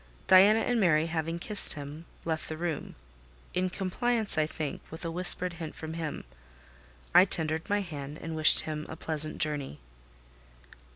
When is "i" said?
4.35-4.47, 7.13-7.23